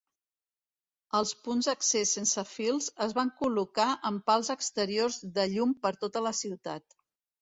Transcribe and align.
Els 1.17 1.33
punts 1.47 1.67
d'accés 1.71 2.13
sense 2.17 2.43
fils 2.53 2.87
es 3.07 3.13
van 3.17 3.31
col·locar 3.43 3.87
en 4.11 4.17
pals 4.31 4.51
exteriors 4.57 5.21
de 5.37 5.47
llum 5.53 5.77
per 5.85 5.93
tota 6.07 6.25
la 6.31 6.35
ciutat. 6.45 7.03